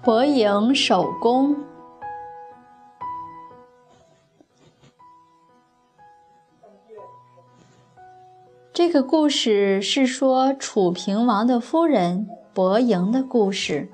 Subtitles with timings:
[0.00, 1.56] 博营守宫。
[8.72, 13.90] 这个故事是说楚平王的夫人伯莹的故事。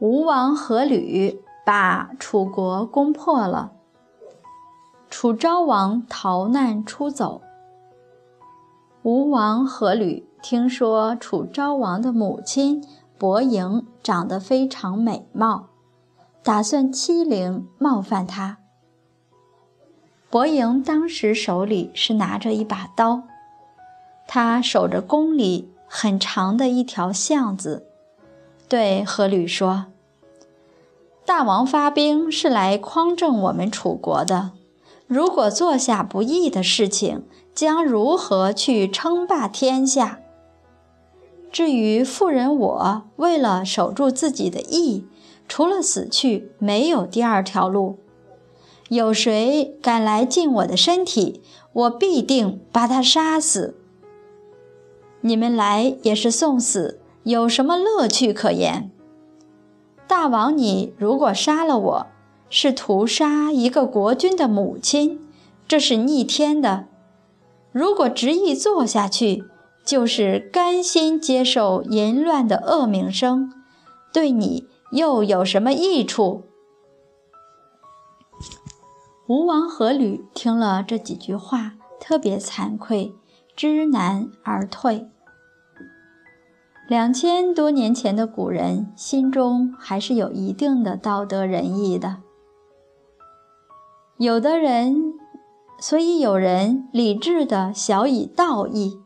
[0.00, 3.72] 吴王阖闾把楚国攻破了，
[5.08, 7.40] 楚昭王逃难出走。
[9.02, 12.84] 吴王阖闾听说楚昭王的母亲
[13.18, 15.68] 伯莹长得非常美貌，
[16.42, 18.58] 打算欺凌冒犯他。
[20.28, 23.22] 伯莹当时手里是拿着一把刀，
[24.26, 27.86] 他守着宫里很长的一条巷子，
[28.68, 29.86] 对阖闾说
[31.24, 34.50] ：“大王发兵是来匡正我们楚国的，
[35.06, 40.18] 如果做下不义的事情，将如何去称霸天下？
[41.56, 45.06] 至于妇人我，为了守住自己的义，
[45.48, 47.96] 除了死去，没有第二条路。”
[48.90, 51.40] 有谁敢来进我的身体，
[51.72, 53.74] 我必定把他杀死。
[55.22, 58.90] 你们来也是送死，有什么乐趣可言？
[60.06, 62.06] 大王，你如果杀了我，
[62.50, 65.26] 是屠杀一个国君的母亲，
[65.66, 66.84] 这是逆天的；
[67.72, 69.44] 如果执意做下去，
[69.86, 73.52] 就是甘心接受淫乱的恶名声，
[74.12, 76.42] 对你又有什么益处？
[79.28, 83.14] 吴王阖闾听了这几句话，特别惭愧，
[83.54, 85.08] 知难而退。
[86.88, 92.18] 两千多年前的古人心中还是有一定的道德仁义的。
[94.18, 95.14] 有的人，
[95.78, 99.00] 所以有人理智的小以道义，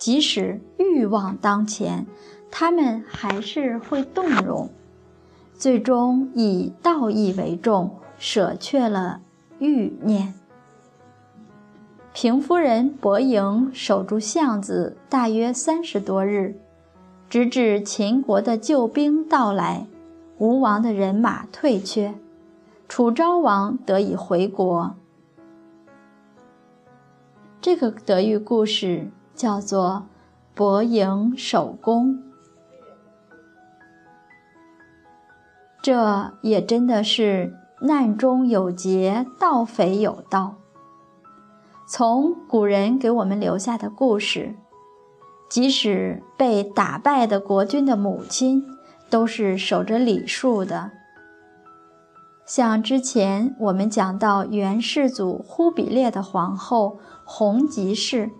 [0.00, 2.06] 即使欲望当前，
[2.50, 4.70] 他们还是会动容，
[5.54, 9.20] 最终以道义为重，舍却了。
[9.58, 10.32] 欲念。
[12.14, 16.58] 平夫人伯莹守住巷子大约三十多日，
[17.28, 19.86] 直至秦国的救兵到来，
[20.38, 22.14] 吴王的人马退却，
[22.88, 24.94] 楚昭王得以回国。
[27.60, 29.10] 这个德育故事
[29.40, 30.06] 叫做
[30.54, 32.22] “伯莹守宫”，
[35.80, 37.56] 这也真的是。
[37.82, 40.56] 难中有劫，盗匪有道。
[41.88, 44.54] 从古人给我们留下的故事，
[45.48, 48.62] 即使被打败的国君的母亲，
[49.08, 50.90] 都是守着礼数的。
[52.44, 58.30] 像之前我们讲到元世祖忽必烈的皇后弘吉氏，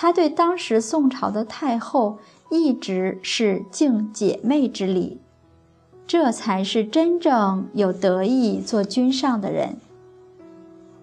[0.00, 2.18] 他对当时宋朝的太后
[2.52, 5.18] 一直是敬姐妹之礼。
[6.06, 9.76] 这才是真正有德义做君上的人。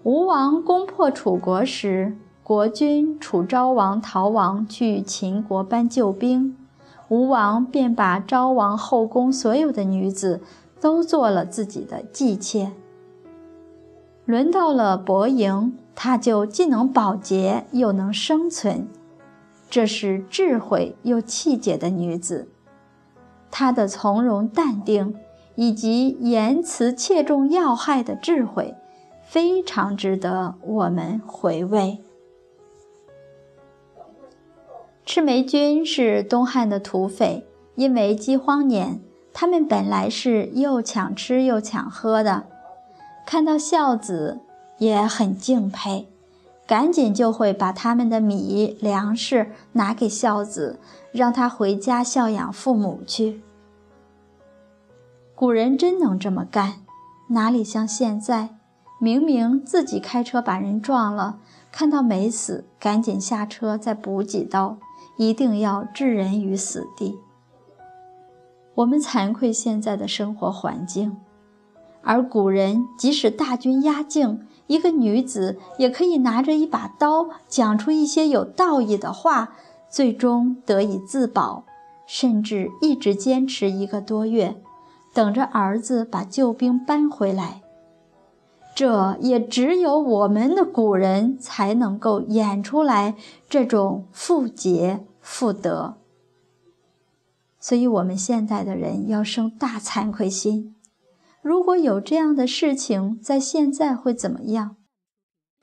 [0.04, 6.56] 吴王攻破楚国时，国君楚昭王逃亡去秦国搬救兵，
[7.10, 10.40] 吴王便把昭王后宫所有的女子
[10.80, 12.72] 都做了自己的姬妾。
[14.26, 18.88] 轮到了伯莹，她就既能保洁又能生存，
[19.70, 22.50] 这是智慧又气节的女子。
[23.52, 25.16] 她的从容淡定，
[25.56, 28.76] 以及言辞切中要害的智慧，
[29.24, 32.00] 非常值得我们回味。
[35.06, 39.00] 赤眉军是东汉的土匪，因为饥荒年，
[39.32, 42.48] 他们本来是又抢吃又抢喝的，
[43.26, 44.42] 看到孝子
[44.78, 46.08] 也很敬佩，
[46.68, 50.80] 赶紧就会把他们的米粮食拿给孝子，
[51.12, 53.42] 让他回家孝养父母去。
[55.34, 56.76] 古人真能这么干，
[57.30, 58.50] 哪里像现在？
[58.98, 64.78] 明明自己开车把人撞了，看到没死，赶紧下车再补几刀，
[65.18, 67.20] 一定要置人于死地。
[68.76, 71.18] 我们惭愧现在的生活环境，
[72.06, 79.54] 而古人即使大军压境，一个女子也可以拿着一把刀，讲出一些有道义的话，
[79.90, 81.66] 最终得以自保，
[82.06, 84.56] 甚至一直坚持一个多月。
[85.14, 87.62] 等着儿子把救兵搬回来，
[88.76, 93.16] 这也只有我们的古人才能够演出来
[93.50, 95.96] 这种妇节妇德。
[97.60, 100.76] 所以，我们现代的人要生大惭愧心。
[101.46, 104.78] 如果有这样的事情在现在会怎么样？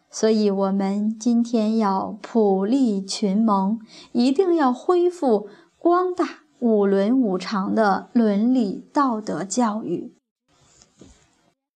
[0.08, 3.81] 所以，我们今天要普利群盟，
[4.12, 6.44] 一定要恢复光大。
[6.61, 10.14] 五伦五常的伦理道德教育。